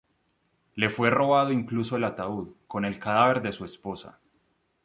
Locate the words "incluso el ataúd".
1.51-2.55